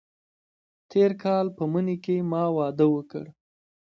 [0.91, 3.25] تېر کال په مني کې ما واده وکړ.